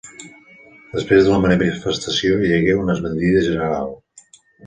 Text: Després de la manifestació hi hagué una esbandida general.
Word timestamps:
Després 0.93 1.27
de 1.27 1.33
la 1.33 1.41
manifestació 1.43 2.39
hi 2.47 2.51
hagué 2.57 2.77
una 2.85 2.97
esbandida 2.97 3.47
general. 3.51 3.93